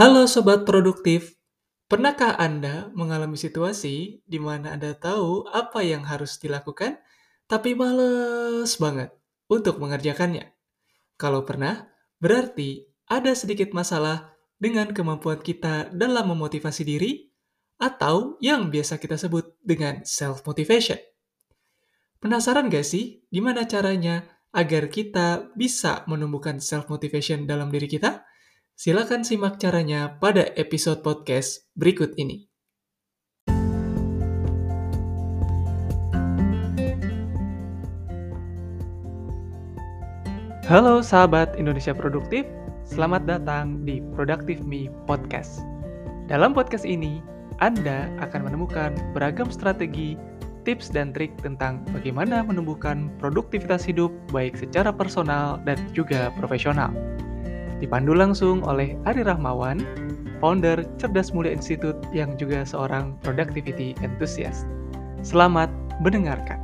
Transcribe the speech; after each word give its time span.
Halo 0.00 0.24
sobat 0.24 0.64
produktif, 0.64 1.36
pernahkah 1.84 2.32
Anda 2.40 2.88
mengalami 2.96 3.36
situasi 3.36 4.24
di 4.24 4.40
mana 4.40 4.72
Anda 4.72 4.96
tahu 4.96 5.44
apa 5.52 5.84
yang 5.84 6.08
harus 6.08 6.40
dilakukan, 6.40 6.96
tapi 7.44 7.76
males 7.76 8.80
banget 8.80 9.12
untuk 9.52 9.76
mengerjakannya? 9.76 10.56
Kalau 11.20 11.44
pernah, 11.44 11.92
berarti 12.16 12.88
ada 13.12 13.36
sedikit 13.36 13.76
masalah 13.76 14.32
dengan 14.56 14.88
kemampuan 14.96 15.44
kita 15.44 15.92
dalam 15.92 16.32
memotivasi 16.32 16.80
diri, 16.80 17.28
atau 17.76 18.40
yang 18.40 18.72
biasa 18.72 18.96
kita 18.96 19.20
sebut 19.20 19.52
dengan 19.60 20.00
self-motivation. 20.00 20.96
Penasaran 22.24 22.72
gak 22.72 22.88
sih 22.88 23.20
gimana 23.28 23.68
caranya 23.68 24.24
agar 24.56 24.88
kita 24.88 25.52
bisa 25.52 26.08
menumbuhkan 26.08 26.56
self-motivation 26.56 27.44
dalam 27.44 27.68
diri 27.68 27.84
kita? 27.84 28.29
Silakan 28.80 29.28
simak 29.28 29.60
caranya 29.60 30.16
pada 30.24 30.56
episode 30.56 31.04
podcast 31.04 31.68
berikut 31.76 32.16
ini. 32.16 32.48
Halo 40.64 41.04
sahabat 41.04 41.60
Indonesia 41.60 41.92
Produktif, 41.92 42.48
selamat 42.88 43.28
datang 43.28 43.84
di 43.84 44.00
Productive 44.16 44.64
Me 44.64 44.88
Podcast. 45.04 45.60
Dalam 46.32 46.56
podcast 46.56 46.88
ini, 46.88 47.20
Anda 47.60 48.08
akan 48.24 48.48
menemukan 48.48 48.96
beragam 49.12 49.52
strategi, 49.52 50.16
tips 50.64 50.88
dan 50.88 51.12
trik 51.12 51.36
tentang 51.44 51.84
bagaimana 51.92 52.40
menumbuhkan 52.40 53.12
produktivitas 53.20 53.84
hidup 53.84 54.08
baik 54.32 54.56
secara 54.56 54.88
personal 54.88 55.60
dan 55.68 55.76
juga 55.92 56.32
profesional. 56.40 56.96
Dipandu 57.80 58.12
langsung 58.12 58.60
oleh 58.60 58.92
Ari 59.08 59.24
Rahmawan, 59.24 59.80
founder 60.36 60.84
Cerdas 61.00 61.32
Mulia 61.32 61.56
Institute 61.56 61.96
yang 62.12 62.36
juga 62.36 62.60
seorang 62.60 63.16
productivity 63.24 63.96
enthusiast. 64.04 64.68
Selamat 65.24 65.72
mendengarkan. 66.04 66.60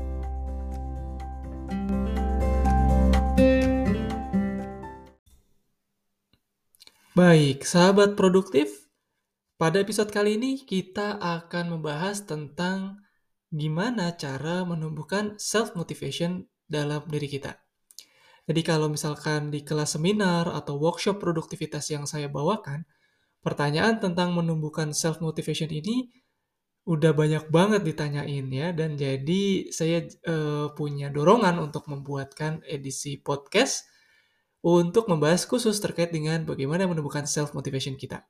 Baik, 7.17 7.65
sahabat 7.65 8.13
produktif, 8.13 8.93
pada 9.57 9.81
episode 9.81 10.13
kali 10.13 10.37
ini 10.37 10.61
kita 10.69 11.17
akan 11.17 11.81
membahas 11.81 12.29
tentang 12.29 13.01
gimana 13.49 14.13
cara 14.21 14.69
menumbuhkan 14.69 15.41
self-motivation 15.41 16.45
dalam 16.69 17.01
diri 17.09 17.33
kita. 17.33 17.66
Jadi 18.47 18.63
kalau 18.63 18.87
misalkan 18.87 19.51
di 19.51 19.67
kelas 19.67 19.99
seminar 19.99 20.47
atau 20.47 20.79
workshop 20.79 21.19
produktivitas 21.19 21.91
yang 21.91 22.07
saya 22.07 22.31
bawakan, 22.31 22.87
pertanyaan 23.43 23.99
tentang 23.99 24.35
menumbuhkan 24.35 24.95
self-motivation 24.95 25.71
ini 25.75 26.15
udah 26.87 27.11
banyak 27.11 27.51
banget 27.51 27.83
ditanyain 27.83 28.47
ya, 28.47 28.71
dan 28.71 28.95
jadi 28.95 29.75
saya 29.75 30.07
uh, 30.31 30.71
punya 30.79 31.11
dorongan 31.11 31.59
untuk 31.59 31.91
membuatkan 31.91 32.63
edisi 32.63 33.19
podcast 33.19 33.91
untuk 34.63 35.11
membahas 35.11 35.47
khusus 35.51 35.83
terkait 35.83 36.15
dengan 36.15 36.47
bagaimana 36.47 36.87
menumbuhkan 36.87 37.27
self 37.27 37.55
motivation 37.59 37.99
kita. 37.99 38.23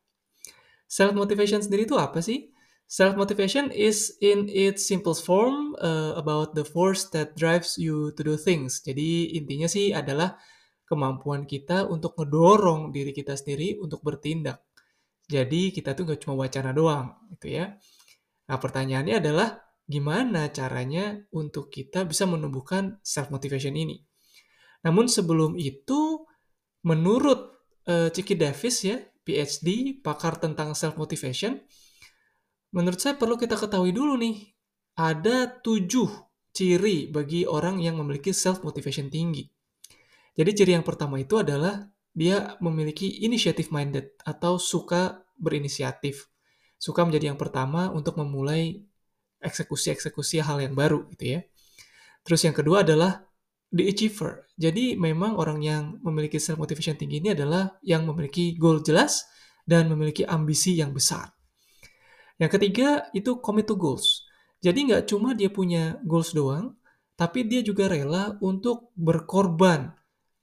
Self 0.89 1.13
motivation 1.13 1.61
sendiri 1.61 1.85
itu 1.85 2.01
apa 2.01 2.25
sih? 2.25 2.56
Self 2.87 3.19
motivation 3.19 3.75
is 3.75 4.15
in 4.23 4.47
its 4.47 4.87
simplest 4.87 5.27
form 5.27 5.75
uh, 5.83 6.15
about 6.15 6.55
the 6.55 6.63
force 6.63 7.11
that 7.11 7.35
drives 7.35 7.75
you 7.75 8.15
to 8.15 8.23
do 8.23 8.39
things. 8.39 8.79
Jadi 8.79 9.35
intinya 9.35 9.67
sih 9.67 9.91
adalah 9.91 10.39
kemampuan 10.87 11.51
kita 11.51 11.83
untuk 11.91 12.15
ngedorong 12.15 12.95
diri 12.95 13.11
kita 13.11 13.35
sendiri 13.35 13.83
untuk 13.83 14.07
bertindak. 14.07 14.63
Jadi 15.27 15.75
kita 15.75 15.99
tuh 15.99 16.07
nggak 16.07 16.23
cuma 16.23 16.47
wacana 16.47 16.71
doang, 16.71 17.11
gitu 17.35 17.59
ya. 17.59 17.75
Nah 18.47 18.59
pertanyaannya 18.63 19.19
adalah 19.19 19.59
gimana 19.83 20.47
caranya 20.55 21.19
untuk 21.35 21.75
kita 21.75 22.07
bisa 22.07 22.23
menumbuhkan 22.23 23.03
self 23.03 23.35
motivation 23.35 23.75
ini? 23.75 23.99
Namun 24.87 25.11
sebelum 25.11 25.59
itu, 25.59 26.23
menurut 26.87 27.59
uh, 27.91 28.07
Ciki 28.15 28.39
Davis 28.39 28.87
ya, 28.87 29.03
PhD, 29.27 29.99
pakar 29.99 30.39
tentang 30.39 30.79
self 30.79 30.95
motivation, 30.95 31.59
menurut 32.77 33.01
saya 33.01 33.17
perlu 33.17 33.41
kita 33.41 33.57
ketahui 33.57 33.97
dulu 33.97 34.21
nih, 34.21 34.53
ada 35.01 35.49
tujuh 35.49 36.13
ciri 36.53 37.09
bagi 37.09 37.49
orang 37.49 37.81
yang 37.81 37.97
memiliki 37.97 38.37
self 38.37 38.61
motivation 38.61 39.09
tinggi. 39.09 39.49
Jadi 40.37 40.51
ciri 40.53 40.73
yang 40.77 40.85
pertama 40.85 41.17
itu 41.17 41.41
adalah 41.41 41.89
dia 42.13 42.57
memiliki 42.61 43.25
initiative 43.25 43.73
minded 43.73 44.13
atau 44.25 44.61
suka 44.61 45.25
berinisiatif. 45.37 46.29
Suka 46.77 47.05
menjadi 47.05 47.33
yang 47.33 47.41
pertama 47.41 47.89
untuk 47.93 48.21
memulai 48.21 48.85
eksekusi-eksekusi 49.41 50.45
hal 50.45 50.61
yang 50.61 50.73
baru 50.73 51.09
gitu 51.13 51.37
ya. 51.37 51.41
Terus 52.25 52.41
yang 52.45 52.57
kedua 52.57 52.85
adalah 52.85 53.25
the 53.73 53.89
achiever. 53.89 54.49
Jadi 54.57 54.97
memang 54.97 55.37
orang 55.37 55.61
yang 55.61 56.01
memiliki 56.01 56.41
self 56.41 56.57
motivation 56.57 56.97
tinggi 56.97 57.21
ini 57.21 57.37
adalah 57.37 57.77
yang 57.85 58.09
memiliki 58.09 58.57
goal 58.57 58.81
jelas 58.81 59.29
dan 59.69 59.89
memiliki 59.93 60.25
ambisi 60.25 60.77
yang 60.77 60.97
besar. 60.97 61.36
Yang 62.37 62.61
ketiga 62.61 63.09
itu 63.17 63.41
commit 63.41 63.67
to 63.69 63.77
goals. 63.77 64.29
Jadi 64.61 64.93
nggak 64.93 65.09
cuma 65.09 65.33
dia 65.33 65.49
punya 65.49 66.01
goals 66.05 66.33
doang, 66.37 66.77
tapi 67.17 67.45
dia 67.49 67.65
juga 67.65 67.89
rela 67.89 68.37
untuk 68.45 68.93
berkorban 68.97 69.93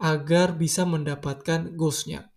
agar 0.01 0.57
bisa 0.57 0.83
mendapatkan 0.83 1.73
goalsnya. 1.77 2.33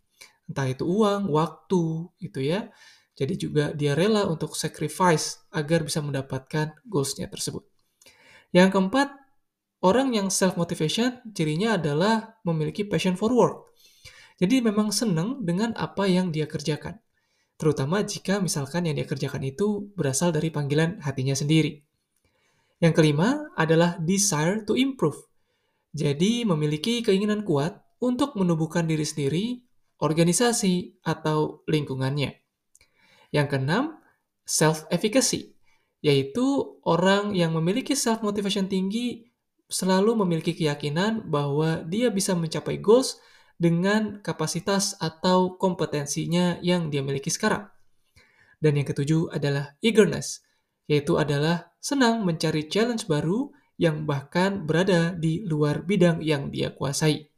Entah 0.47 0.69
itu 0.71 0.87
uang, 0.87 1.33
waktu, 1.33 2.13
gitu 2.21 2.41
ya. 2.45 2.71
Jadi 3.17 3.35
juga 3.41 3.73
dia 3.73 3.97
rela 3.97 4.29
untuk 4.29 4.53
sacrifice 4.55 5.41
agar 5.51 5.83
bisa 5.83 6.05
mendapatkan 6.05 6.77
goalsnya 6.85 7.27
tersebut. 7.33 7.65
Yang 8.53 8.77
keempat, 8.77 9.09
Orang 9.87 10.17
yang 10.19 10.33
self-motivation 10.35 11.31
cirinya 11.37 11.79
adalah 11.79 12.41
memiliki 12.43 12.83
passion 12.83 13.15
for 13.15 13.31
work. 13.31 13.71
Jadi 14.41 14.59
memang 14.59 14.91
senang 14.91 15.45
dengan 15.47 15.77
apa 15.79 16.11
yang 16.11 16.35
dia 16.35 16.51
kerjakan. 16.51 16.99
Terutama 17.57 18.05
jika 18.05 18.41
misalkan 18.41 18.85
yang 18.85 18.97
dia 19.01 19.09
kerjakan 19.09 19.41
itu 19.45 19.89
berasal 19.97 20.33
dari 20.33 20.53
panggilan 20.53 21.01
hatinya 21.01 21.33
sendiri. 21.33 21.81
Yang 22.81 22.93
kelima 23.01 23.49
adalah 23.57 23.97
desire 23.97 24.61
to 24.69 24.77
improve. 24.77 25.17
Jadi 25.97 26.45
memiliki 26.45 27.01
keinginan 27.01 27.41
kuat 27.41 27.81
untuk 28.05 28.37
menumbuhkan 28.37 28.85
diri 28.85 29.09
sendiri, 29.09 29.65
organisasi, 29.97 31.01
atau 31.01 31.65
lingkungannya. 31.65 32.37
Yang 33.33 33.47
keenam, 33.49 33.85
self-efficacy, 34.45 35.57
yaitu 36.05 36.77
orang 36.85 37.33
yang 37.33 37.57
memiliki 37.57 37.97
self-motivation 37.97 38.69
tinggi 38.69 39.33
selalu 39.67 40.23
memiliki 40.23 40.53
keyakinan 40.55 41.27
bahwa 41.27 41.83
dia 41.89 42.13
bisa 42.13 42.37
mencapai 42.37 42.79
goals 42.79 43.19
dengan 43.57 44.21
kapasitas 44.21 44.97
atau 45.01 45.57
kompetensinya 45.57 46.61
yang 46.61 46.93
dia 46.93 47.01
miliki 47.01 47.33
sekarang. 47.33 47.69
Dan 48.61 48.81
yang 48.81 48.89
ketujuh 48.89 49.33
adalah 49.33 49.77
eagerness, 49.85 50.45
yaitu 50.89 51.17
adalah 51.17 51.73
senang 51.81 52.25
mencari 52.25 52.69
challenge 52.69 53.05
baru 53.09 53.53
yang 53.77 54.09
bahkan 54.09 54.65
berada 54.65 55.13
di 55.13 55.45
luar 55.45 55.85
bidang 55.85 56.25
yang 56.25 56.49
dia 56.49 56.73
kuasai. 56.73 57.29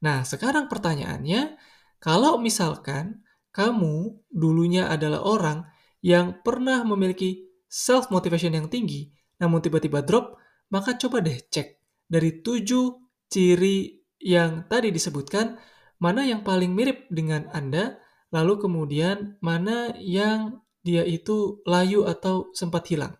Nah, 0.00 0.24
sekarang 0.24 0.72
pertanyaannya, 0.72 1.60
kalau 2.00 2.40
misalkan 2.40 3.20
kamu 3.52 4.16
dulunya 4.32 4.88
adalah 4.88 5.20
orang 5.20 5.68
yang 6.00 6.40
pernah 6.40 6.80
memiliki 6.80 7.44
self 7.68 8.08
motivation 8.08 8.56
yang 8.56 8.72
tinggi, 8.72 9.12
namun 9.36 9.60
tiba-tiba 9.60 10.00
drop, 10.00 10.40
maka 10.72 10.96
coba 10.96 11.20
deh 11.20 11.36
cek 11.36 11.76
dari 12.08 12.40
tujuh 12.40 12.96
ciri 13.28 13.99
yang 14.20 14.68
tadi 14.68 14.92
disebutkan, 14.92 15.56
mana 15.96 16.24
yang 16.28 16.44
paling 16.44 16.72
mirip 16.76 17.08
dengan 17.08 17.48
Anda, 17.50 17.98
lalu 18.30 18.60
kemudian 18.62 19.40
mana 19.40 19.96
yang 19.96 20.60
dia 20.80 21.04
itu 21.04 21.60
layu 21.68 22.08
atau 22.08 22.52
sempat 22.56 22.88
hilang. 22.88 23.16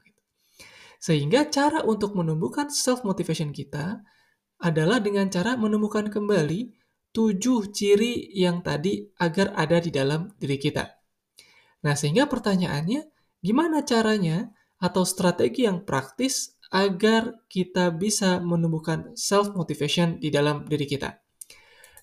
Sehingga 1.01 1.49
cara 1.49 1.81
untuk 1.85 2.13
menumbuhkan 2.13 2.69
self-motivation 2.69 3.57
kita 3.57 4.05
adalah 4.61 5.01
dengan 5.01 5.33
cara 5.33 5.57
menemukan 5.57 6.13
kembali 6.13 6.77
tujuh 7.11 7.73
ciri 7.73 8.31
yang 8.37 8.61
tadi 8.61 9.09
agar 9.19 9.57
ada 9.57 9.81
di 9.81 9.91
dalam 9.91 10.31
diri 10.37 10.61
kita. 10.61 10.85
Nah, 11.81 11.97
sehingga 11.97 12.29
pertanyaannya, 12.29 13.09
gimana 13.41 13.81
caranya 13.83 14.53
atau 14.77 15.03
strategi 15.09 15.65
yang 15.65 15.89
praktis 15.89 16.60
agar 16.71 17.43
kita 17.51 17.91
bisa 17.91 18.39
menumbuhkan 18.39 19.11
self 19.19 19.53
motivation 19.59 20.23
di 20.23 20.31
dalam 20.31 20.67
diri 20.71 20.87
kita. 20.87 21.19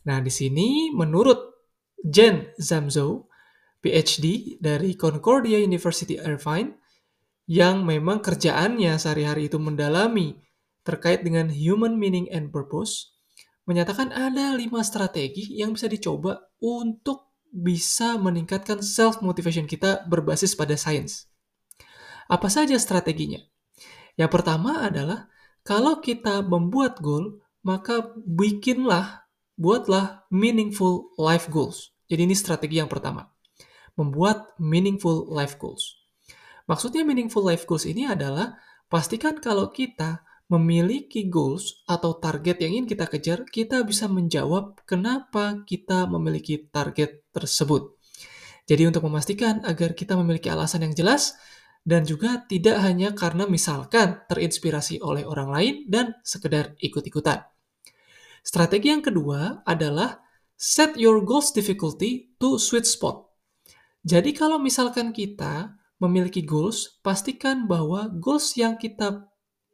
Nah, 0.08 0.20
di 0.20 0.32
sini 0.32 0.92
menurut 0.92 1.56
Jen 2.04 2.52
Zamzo, 2.60 3.32
PhD 3.80 4.60
dari 4.60 4.96
Concordia 5.00 5.60
University 5.60 6.20
Irvine, 6.20 6.76
yang 7.48 7.88
memang 7.88 8.20
kerjaannya 8.20 9.00
sehari-hari 9.00 9.48
itu 9.48 9.56
mendalami 9.56 10.36
terkait 10.84 11.24
dengan 11.24 11.48
human 11.48 11.96
meaning 11.96 12.28
and 12.32 12.52
purpose, 12.52 13.16
menyatakan 13.68 14.12
ada 14.12 14.56
lima 14.56 14.84
strategi 14.84 15.60
yang 15.60 15.76
bisa 15.76 15.88
dicoba 15.88 16.44
untuk 16.60 17.28
bisa 17.52 18.20
meningkatkan 18.20 18.84
self 18.84 19.24
motivation 19.24 19.64
kita 19.64 20.04
berbasis 20.08 20.56
pada 20.56 20.76
sains. 20.76 21.28
Apa 22.28 22.52
saja 22.52 22.76
strateginya? 22.76 23.40
Yang 24.18 24.32
pertama 24.34 24.90
adalah 24.90 25.30
kalau 25.62 26.02
kita 26.02 26.42
membuat 26.42 27.00
goal, 27.00 27.40
maka 27.62 28.12
bikinlah, 28.26 29.30
buatlah 29.56 30.26
meaningful 30.34 31.14
life 31.22 31.48
goals. 31.54 31.94
Jadi 32.10 32.26
ini 32.26 32.36
strategi 32.36 32.82
yang 32.82 32.90
pertama. 32.90 33.30
Membuat 33.94 34.58
meaningful 34.58 35.30
life 35.30 35.62
goals. 35.62 35.98
Maksudnya 36.66 37.06
meaningful 37.06 37.46
life 37.46 37.64
goals 37.70 37.86
ini 37.86 38.10
adalah 38.10 38.58
pastikan 38.92 39.38
kalau 39.40 39.70
kita 39.70 40.26
memiliki 40.48 41.28
goals 41.28 41.84
atau 41.84 42.16
target 42.16 42.64
yang 42.64 42.80
ingin 42.80 42.88
kita 42.88 43.06
kejar, 43.12 43.40
kita 43.44 43.84
bisa 43.84 44.08
menjawab 44.08 44.80
kenapa 44.88 45.68
kita 45.68 46.08
memiliki 46.08 46.72
target 46.72 47.28
tersebut. 47.36 48.00
Jadi 48.68 48.84
untuk 48.88 49.04
memastikan 49.08 49.64
agar 49.64 49.96
kita 49.96 50.16
memiliki 50.16 50.48
alasan 50.52 50.88
yang 50.88 50.96
jelas 50.96 51.36
dan 51.84 52.08
juga 52.08 52.44
tidak 52.48 52.80
hanya 52.84 53.14
karena 53.14 53.46
misalkan 53.46 54.24
terinspirasi 54.28 55.04
oleh 55.04 55.28
orang 55.28 55.50
lain 55.50 55.76
dan 55.88 56.18
sekedar 56.24 56.74
ikut-ikutan. 56.80 57.44
Strategi 58.42 58.96
yang 58.96 59.04
kedua 59.04 59.62
adalah 59.68 60.24
set 60.56 60.96
your 60.96 61.20
goals 61.22 61.52
difficulty 61.52 62.32
to 62.40 62.56
sweet 62.56 62.88
spot. 62.88 63.28
Jadi 64.08 64.32
kalau 64.32 64.56
misalkan 64.56 65.12
kita 65.12 65.76
memiliki 66.00 66.48
goals, 66.48 67.02
pastikan 67.04 67.68
bahwa 67.68 68.08
goals 68.08 68.56
yang 68.56 68.80
kita 68.80 69.28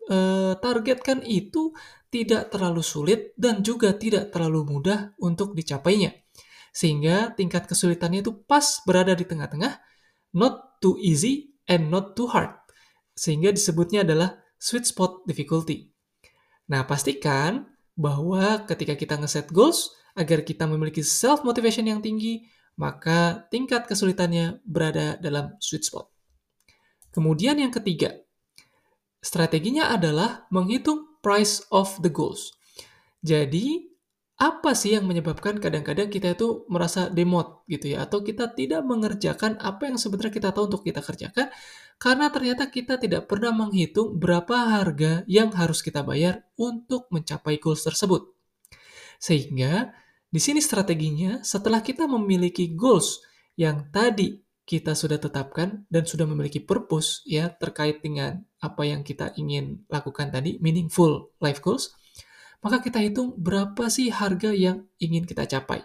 uh, 0.09 0.53
targetkan 0.57 1.21
itu 1.21 1.69
tidak 2.09 2.49
terlalu 2.49 2.81
sulit 2.81 3.33
dan 3.37 3.61
juga 3.61 3.93
tidak 3.93 4.33
terlalu 4.33 4.65
mudah 4.65 5.13
untuk 5.21 5.53
dicapainya. 5.53 6.13
Sehingga 6.73 7.37
tingkat 7.37 7.69
kesulitannya 7.69 8.25
itu 8.25 8.33
pas 8.33 8.81
berada 8.89 9.13
di 9.13 9.25
tengah-tengah, 9.25 9.77
not 10.33 10.81
too 10.81 10.97
easy 10.97 11.52
and 11.69 11.91
not 11.91 12.15
too 12.17 12.29
hard. 12.29 12.51
Sehingga 13.13 13.53
disebutnya 13.53 14.01
adalah 14.03 14.41
sweet 14.57 14.89
spot 14.89 15.23
difficulty. 15.27 15.91
Nah, 16.71 16.87
pastikan 16.87 17.67
bahwa 17.93 18.65
ketika 18.65 18.97
kita 18.97 19.15
ngeset 19.19 19.51
goals, 19.53 19.93
agar 20.13 20.45
kita 20.45 20.69
memiliki 20.69 21.01
self 21.01 21.41
motivation 21.41 21.89
yang 21.89 21.97
tinggi, 21.97 22.45
maka 22.77 23.49
tingkat 23.49 23.89
kesulitannya 23.89 24.61
berada 24.61 25.17
dalam 25.17 25.57
sweet 25.57 25.85
spot. 25.85 26.09
Kemudian 27.13 27.57
yang 27.57 27.73
ketiga, 27.73 28.23
Strateginya 29.23 29.95
adalah 29.95 30.51
menghitung 30.51 31.15
price 31.23 31.63
of 31.71 31.95
the 32.03 32.11
goals. 32.11 32.51
Jadi, 33.23 33.92
apa 34.33 34.73
sih 34.73 34.97
yang 34.97 35.05
menyebabkan 35.05 35.61
kadang-kadang 35.61 36.09
kita 36.09 36.33
itu 36.33 36.65
merasa 36.65 37.05
demot 37.05 37.61
gitu 37.69 37.93
ya 37.93 38.09
atau 38.09 38.25
kita 38.25 38.49
tidak 38.57 38.81
mengerjakan 38.81 39.61
apa 39.61 39.93
yang 39.93 40.01
sebenarnya 40.01 40.33
kita 40.33 40.49
tahu 40.49 40.73
untuk 40.73 40.81
kita 40.81 41.05
kerjakan 41.05 41.53
karena 42.01 42.33
ternyata 42.33 42.67
kita 42.67 42.97
tidak 42.97 43.29
pernah 43.29 43.53
menghitung 43.53 44.17
berapa 44.17 44.81
harga 44.81 45.21
yang 45.29 45.53
harus 45.53 45.85
kita 45.85 46.01
bayar 46.01 46.43
untuk 46.57 47.07
mencapai 47.13 47.61
goals 47.61 47.85
tersebut. 47.85 48.33
Sehingga 49.21 49.93
di 50.27 50.41
sini 50.41 50.59
strateginya 50.59 51.45
setelah 51.45 51.85
kita 51.85 52.09
memiliki 52.09 52.73
goals 52.73 53.21
yang 53.53 53.93
tadi 53.93 54.41
kita 54.65 54.97
sudah 54.97 55.21
tetapkan 55.21 55.85
dan 55.91 56.03
sudah 56.07 56.25
memiliki 56.25 56.63
purpose 56.63 57.21
ya 57.29 57.53
terkait 57.53 58.01
dengan 58.01 58.41
apa 58.63 58.81
yang 58.87 59.03
kita 59.03 59.35
ingin 59.35 59.83
lakukan 59.91 60.31
tadi 60.31 60.57
meaningful 60.63 61.35
life 61.43 61.59
goals 61.59 61.93
maka 62.63 62.79
kita 62.81 63.03
hitung 63.03 63.35
berapa 63.35 63.91
sih 63.91 64.09
harga 64.09 64.49
yang 64.55 64.87
ingin 64.97 65.27
kita 65.27 65.45
capai 65.45 65.83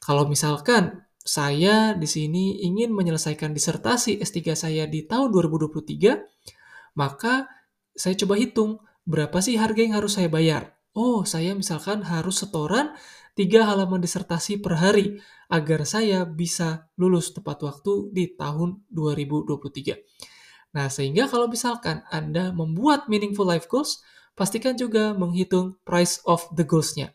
kalau 0.00 0.24
misalkan 0.30 1.04
saya 1.24 1.96
di 1.96 2.08
sini 2.08 2.64
ingin 2.64 2.92
menyelesaikan 2.92 3.52
disertasi 3.52 4.20
S3 4.20 4.54
saya 4.54 4.84
di 4.86 5.04
tahun 5.04 5.32
2023 5.32 6.96
maka 6.96 7.50
saya 7.92 8.14
coba 8.14 8.38
hitung 8.38 8.78
berapa 9.04 9.36
sih 9.42 9.58
harga 9.58 9.80
yang 9.82 9.94
harus 9.98 10.16
saya 10.16 10.30
bayar 10.30 10.76
oh 10.94 11.26
saya 11.26 11.52
misalkan 11.52 12.06
harus 12.06 12.40
setoran 12.40 12.94
tiga 13.34 13.66
halaman 13.66 13.98
disertasi 13.98 14.62
per 14.62 14.78
hari 14.78 15.18
agar 15.50 15.82
saya 15.84 16.22
bisa 16.24 16.88
lulus 16.96 17.34
tepat 17.34 17.60
waktu 17.66 18.14
di 18.14 18.32
tahun 18.32 18.86
2023. 18.90 20.74
Nah, 20.74 20.90
sehingga 20.90 21.30
kalau 21.30 21.46
misalkan 21.46 22.02
Anda 22.10 22.50
membuat 22.50 23.06
meaningful 23.06 23.46
life 23.46 23.70
goals, 23.70 24.02
pastikan 24.34 24.74
juga 24.74 25.14
menghitung 25.14 25.78
price 25.86 26.22
of 26.26 26.46
the 26.54 26.66
goals-nya. 26.66 27.14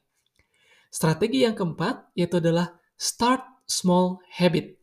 Strategi 0.90 1.46
yang 1.46 1.54
keempat 1.54 2.12
yaitu 2.18 2.42
adalah 2.42 2.80
start 2.98 3.46
small 3.70 4.20
habit. 4.34 4.80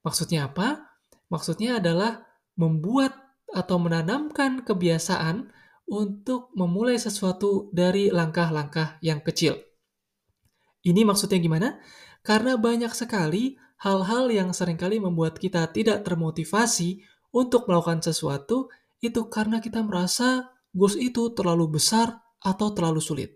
Maksudnya 0.00 0.48
apa? 0.48 0.88
Maksudnya 1.28 1.78
adalah 1.82 2.24
membuat 2.56 3.12
atau 3.52 3.76
menanamkan 3.78 4.64
kebiasaan 4.66 5.52
untuk 5.84 6.48
memulai 6.56 6.96
sesuatu 6.96 7.68
dari 7.70 8.08
langkah-langkah 8.08 8.96
yang 9.04 9.20
kecil. 9.20 9.60
Ini 10.84 11.04
maksudnya 11.04 11.38
gimana? 11.40 11.68
Karena 12.24 12.56
banyak 12.56 12.92
sekali 12.96 13.56
hal-hal 13.84 14.32
yang 14.32 14.56
sering 14.56 14.80
kali 14.80 14.96
membuat 14.96 15.36
kita 15.36 15.68
tidak 15.72 16.04
termotivasi 16.08 17.04
untuk 17.36 17.68
melakukan 17.68 18.00
sesuatu 18.00 18.72
itu 19.04 19.28
karena 19.28 19.60
kita 19.60 19.84
merasa 19.84 20.53
goals 20.74 20.98
itu 20.98 21.32
terlalu 21.32 21.78
besar 21.78 22.20
atau 22.42 22.74
terlalu 22.74 23.00
sulit. 23.00 23.30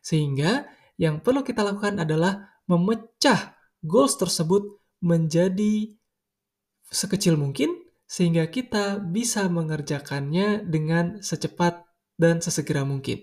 Sehingga 0.00 0.64
yang 0.96 1.20
perlu 1.20 1.44
kita 1.44 1.60
lakukan 1.60 2.00
adalah 2.00 2.56
memecah 2.70 3.58
goals 3.84 4.16
tersebut 4.16 4.80
menjadi 5.04 5.92
sekecil 6.88 7.36
mungkin 7.36 7.84
sehingga 8.06 8.46
kita 8.46 9.02
bisa 9.02 9.50
mengerjakannya 9.50 10.64
dengan 10.64 11.18
secepat 11.20 11.82
dan 12.16 12.38
sesegera 12.38 12.86
mungkin. 12.86 13.20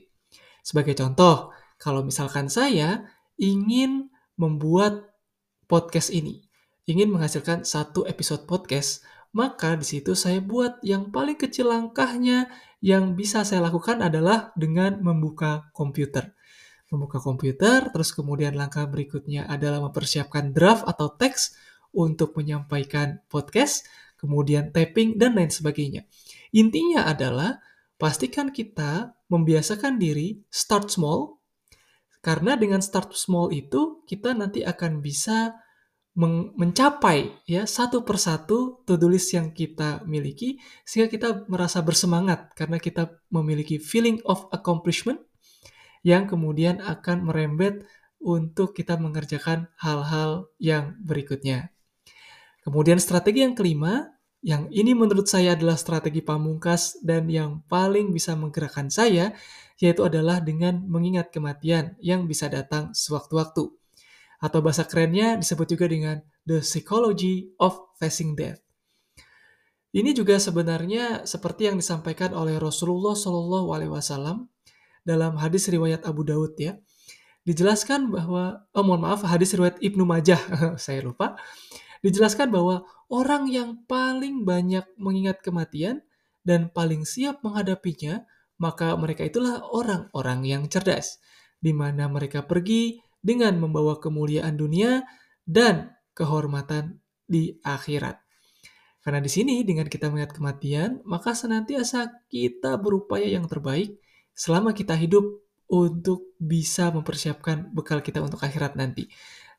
Sebagai 0.61 0.93
contoh, 0.99 1.55
kalau 1.79 2.03
misalkan 2.03 2.51
saya 2.51 3.07
ingin 3.39 4.11
membuat 4.35 5.15
podcast 5.67 6.11
ini, 6.11 6.43
ingin 6.85 7.09
menghasilkan 7.11 7.63
satu 7.63 8.03
episode 8.07 8.43
podcast, 8.43 9.03
maka 9.33 9.73
di 9.73 9.85
situ 9.85 10.13
saya 10.13 10.37
buat 10.39 10.77
yang 10.85 11.09
paling 11.09 11.35
kecil 11.35 11.73
langkahnya 11.73 12.53
yang 12.85 13.17
bisa 13.17 13.41
saya 13.41 13.65
lakukan 13.65 13.99
adalah 14.05 14.53
dengan 14.53 15.01
membuka 15.01 15.73
komputer. 15.73 16.37
Membuka 16.93 17.17
komputer, 17.17 17.89
terus 17.89 18.13
kemudian 18.13 18.53
langkah 18.53 18.85
berikutnya 18.85 19.49
adalah 19.49 19.81
mempersiapkan 19.89 20.53
draft 20.53 20.85
atau 20.85 21.09
teks 21.09 21.57
untuk 21.89 22.37
menyampaikan 22.37 23.25
podcast, 23.25 23.89
kemudian 24.21 24.69
tapping, 24.69 25.17
dan 25.17 25.33
lain 25.33 25.49
sebagainya. 25.49 26.05
Intinya 26.53 27.09
adalah 27.09 27.57
pastikan 27.97 28.53
kita 28.53 29.17
membiasakan 29.33 29.97
diri 29.97 30.45
start 30.53 30.93
small, 30.93 31.41
karena 32.21 32.53
dengan 32.53 32.85
start 32.85 33.17
small 33.17 33.49
itu 33.49 34.05
kita 34.05 34.37
nanti 34.37 34.61
akan 34.61 35.01
bisa 35.01 35.57
mencapai 36.13 37.41
ya 37.49 37.65
satu 37.65 38.05
persatu 38.05 38.85
to-do 38.85 39.09
list 39.09 39.33
yang 39.33 39.49
kita 39.49 40.05
miliki 40.05 40.61
sehingga 40.85 41.09
kita 41.09 41.29
merasa 41.49 41.81
bersemangat 41.81 42.53
karena 42.53 42.77
kita 42.77 43.17
memiliki 43.33 43.81
feeling 43.81 44.21
of 44.29 44.45
accomplishment 44.53 45.17
yang 46.05 46.29
kemudian 46.29 46.83
akan 46.85 47.25
merembet 47.25 47.81
untuk 48.21 48.77
kita 48.77 48.95
mengerjakan 48.95 49.73
hal-hal 49.81 50.47
yang 50.61 50.95
berikutnya. 51.01 51.73
Kemudian 52.63 52.95
strategi 53.01 53.43
yang 53.43 53.57
kelima, 53.57 54.07
yang 54.39 54.71
ini 54.71 54.95
menurut 54.95 55.27
saya 55.27 55.55
adalah 55.55 55.75
strategi 55.75 56.23
pamungkas 56.23 57.03
dan 57.03 57.27
yang 57.27 57.63
paling 57.67 58.15
bisa 58.15 58.39
menggerakkan 58.39 58.87
saya, 58.87 59.35
yaitu 59.79 60.07
adalah 60.07 60.39
dengan 60.39 60.83
mengingat 60.87 61.31
kematian 61.35 61.99
yang 61.99 62.23
bisa 62.23 62.47
datang 62.47 62.95
sewaktu-waktu. 62.95 63.82
Atau 64.43 64.59
bahasa 64.59 64.83
kerennya 64.83 65.39
disebut 65.39 65.71
juga 65.71 65.87
dengan 65.87 66.19
the 66.43 66.59
psychology 66.59 67.55
of 67.63 67.79
facing 67.95 68.35
death. 68.35 68.59
Ini 69.95 70.11
juga 70.11 70.35
sebenarnya 70.35 71.23
seperti 71.23 71.71
yang 71.71 71.79
disampaikan 71.79 72.35
oleh 72.35 72.59
Rasulullah 72.59 73.15
Shallallahu 73.15 73.71
Alaihi 73.71 73.93
Wasallam 73.93 74.51
dalam 75.07 75.39
hadis 75.39 75.71
riwayat 75.71 76.03
Abu 76.03 76.27
Daud 76.27 76.59
ya. 76.59 76.75
Dijelaskan 77.47 78.11
bahwa, 78.11 78.67
oh 78.75 78.83
mohon 78.83 79.03
maaf, 79.07 79.23
hadis 79.23 79.55
riwayat 79.55 79.79
Ibnu 79.79 80.03
Majah, 80.03 80.39
saya 80.83 80.99
lupa. 80.99 81.39
Dijelaskan 82.03 82.51
bahwa 82.51 82.83
orang 83.07 83.47
yang 83.47 83.79
paling 83.87 84.43
banyak 84.43 84.83
mengingat 84.99 85.39
kematian 85.39 86.03
dan 86.43 86.67
paling 86.67 87.07
siap 87.07 87.39
menghadapinya 87.45 88.27
maka 88.61 88.93
mereka 88.95 89.27
itulah 89.27 89.59
orang-orang 89.75 90.45
yang 90.45 90.63
cerdas, 90.71 91.19
di 91.59 91.75
mana 91.75 92.07
mereka 92.07 92.47
pergi 92.47 93.01
dengan 93.23 93.55
membawa 93.57 93.97
kemuliaan 93.97 94.59
dunia 94.59 95.07
dan 95.47 95.95
kehormatan 96.13 96.99
di 97.23 97.57
akhirat. 97.63 98.19
Karena 99.03 99.19
di 99.19 99.31
sini 99.31 99.63
dengan 99.63 99.87
kita 99.87 100.11
melihat 100.11 100.35
kematian, 100.35 101.03
maka 101.03 101.35
senantiasa 101.35 102.27
kita 102.27 102.75
berupaya 102.79 103.27
yang 103.27 103.47
terbaik 103.47 103.99
selama 104.35 104.71
kita 104.71 104.95
hidup 104.95 105.23
untuk 105.67 106.35
bisa 106.39 106.91
mempersiapkan 106.91 107.71
bekal 107.71 107.99
kita 107.99 108.23
untuk 108.23 108.39
akhirat 108.43 108.75
nanti. 108.79 109.09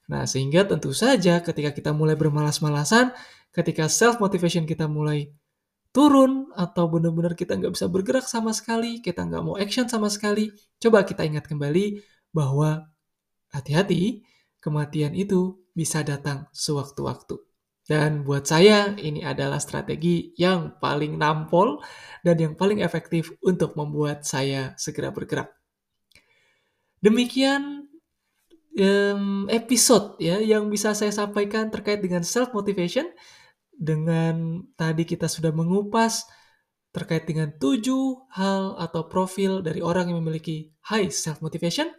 Nah, 0.09 0.29
sehingga 0.29 0.69
tentu 0.69 0.93
saja 0.93 1.41
ketika 1.41 1.73
kita 1.73 1.91
mulai 1.97 2.17
bermalas-malasan, 2.17 3.13
ketika 3.53 3.89
self-motivation 3.89 4.69
kita 4.69 4.85
mulai 4.85 5.33
turun, 5.95 6.51
atau 6.59 6.91
benar-benar 6.91 7.39
kita 7.39 7.57
nggak 7.57 7.73
bisa 7.79 7.87
bergerak 7.87 8.27
sama 8.27 8.51
sekali, 8.51 8.99
kita 9.01 9.25
nggak 9.25 9.43
mau 9.45 9.57
action 9.57 9.87
sama 9.87 10.11
sekali, 10.11 10.51
coba 10.83 11.07
kita 11.07 11.23
ingat 11.25 11.47
kembali 11.47 12.03
bahwa 12.35 12.94
hati-hati, 13.55 14.27
kematian 14.59 15.15
itu 15.15 15.63
bisa 15.71 16.03
datang 16.03 16.51
sewaktu-waktu. 16.51 17.39
Dan 17.85 18.25
buat 18.25 18.49
saya, 18.49 18.97
ini 18.97 19.21
adalah 19.21 19.61
strategi 19.61 20.33
yang 20.41 20.81
paling 20.81 21.21
nampol 21.21 21.85
dan 22.25 22.41
yang 22.41 22.57
paling 22.57 22.81
efektif 22.81 23.37
untuk 23.45 23.77
membuat 23.77 24.25
saya 24.25 24.73
segera 24.81 25.13
bergerak. 25.13 25.53
Demikian 27.05 27.85
um, 28.81 29.45
episode 29.53 30.17
ya 30.17 30.41
yang 30.41 30.73
bisa 30.73 30.97
saya 30.97 31.13
sampaikan 31.13 31.69
terkait 31.69 32.01
dengan 32.01 32.25
self 32.25 32.57
motivation. 32.57 33.05
Dengan 33.75 34.65
tadi 34.79 35.05
kita 35.05 35.29
sudah 35.29 35.53
mengupas 35.53 36.25
terkait 36.95 37.27
dengan 37.27 37.51
tujuh 37.59 38.31
hal 38.33 38.79
atau 38.79 39.11
profil 39.11 39.61
dari 39.61 39.83
orang 39.83 40.15
yang 40.15 40.23
memiliki 40.23 40.71
high 40.87 41.11
self 41.11 41.43
motivation 41.43 41.91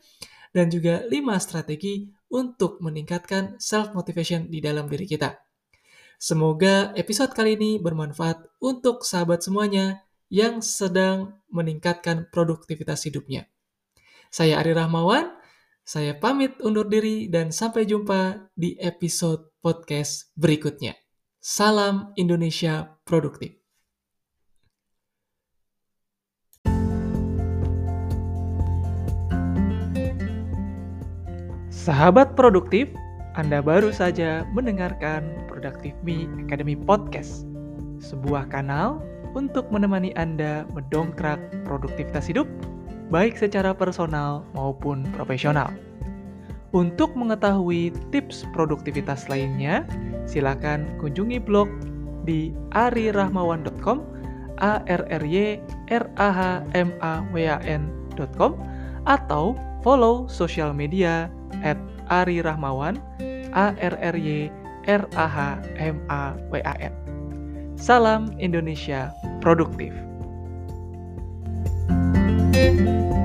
dan 0.56 0.72
juga 0.72 1.04
lima 1.12 1.36
strategi 1.36 2.08
untuk 2.32 2.80
meningkatkan 2.80 3.60
self 3.60 3.92
motivation 3.92 4.48
di 4.48 4.64
dalam 4.64 4.88
diri 4.88 5.04
kita. 5.04 5.36
Semoga 6.16 6.96
episode 6.96 7.36
kali 7.36 7.60
ini 7.60 7.72
bermanfaat 7.76 8.64
untuk 8.64 9.04
sahabat 9.04 9.44
semuanya 9.44 10.08
yang 10.32 10.64
sedang 10.64 11.44
meningkatkan 11.52 12.32
produktivitas 12.32 13.04
hidupnya. 13.04 13.52
Saya 14.32 14.64
Ari 14.64 14.72
Rahmawan, 14.72 15.28
saya 15.84 16.16
pamit 16.16 16.56
undur 16.64 16.88
diri 16.88 17.28
dan 17.28 17.52
sampai 17.52 17.84
jumpa 17.84 18.50
di 18.56 18.80
episode 18.80 19.52
podcast 19.60 20.32
berikutnya. 20.40 20.96
Salam 21.44 22.16
Indonesia 22.18 22.96
Produktif. 23.06 23.65
Sahabat 31.86 32.34
produktif, 32.34 32.90
Anda 33.38 33.62
baru 33.62 33.94
saja 33.94 34.42
mendengarkan 34.58 35.22
Productive 35.46 35.94
Me 36.02 36.26
Academy 36.42 36.74
Podcast, 36.74 37.46
sebuah 38.02 38.50
kanal 38.50 39.06
untuk 39.38 39.70
menemani 39.70 40.10
Anda 40.18 40.66
mendongkrak 40.74 41.38
produktivitas 41.62 42.26
hidup 42.26 42.50
baik 43.14 43.38
secara 43.38 43.70
personal 43.78 44.42
maupun 44.58 45.06
profesional. 45.14 45.70
Untuk 46.74 47.14
mengetahui 47.14 47.94
tips 48.10 48.50
produktivitas 48.50 49.30
lainnya, 49.30 49.86
silakan 50.26 50.90
kunjungi 50.98 51.38
blog 51.38 51.70
di 52.26 52.50
arirahmawan.com 52.74 54.02
a 54.58 54.82
r 54.90 55.06
r 55.06 55.22
y 55.22 55.62
r 55.94 56.10
a 56.18 56.30
h 56.34 56.42
m 56.74 56.90
a 57.06 57.22
w 57.30 57.46
a 57.46 57.62
n.com 57.62 58.58
atau 59.06 59.54
follow 59.86 60.26
sosial 60.26 60.74
media 60.74 61.30
at 61.64 61.80
arirahmawan 62.12 63.00
a 63.56 63.72
r 63.80 63.96
r 64.02 64.16
y 64.18 64.52
r 64.90 65.04
a 65.16 65.28
h 65.30 65.38
m 65.80 65.98
a 66.10 66.36
w 66.52 66.56
a 66.64 66.76
n. 66.82 66.94
Salam 67.76 68.34
Indonesia 68.40 69.12
produktif. 69.44 69.94
Thank 72.56 72.80
you. 72.80 73.25